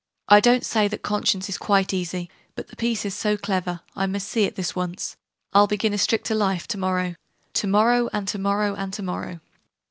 [0.27, 4.07] I don't say that conscience is quite easy: but the piece is so clever, I
[4.07, 5.15] must see it this once!
[5.53, 7.13] I'll begin a stricter life to morrow."
[7.53, 9.41] To morrow, and to morrow, and tomorrow!